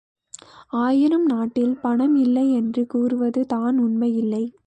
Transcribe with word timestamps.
ஆயினும் 0.73 1.25
நாட்டில் 1.25 1.79
பணம் 1.81 2.15
இல்லை 2.15 2.51
என்று 2.51 2.87
கூறுவது 2.87 3.45
தான் 3.45 3.77
உண்மையில்லை! 3.77 4.43